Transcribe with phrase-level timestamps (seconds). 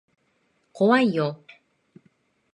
[0.73, 1.43] 怖いよ。